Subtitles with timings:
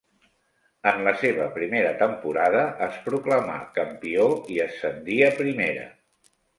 [0.91, 5.91] En la seva primera temporada es proclamà campió i ascendí a Primera.